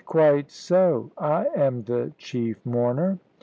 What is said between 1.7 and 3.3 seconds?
the chief mourner."